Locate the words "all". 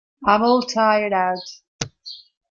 0.41-0.63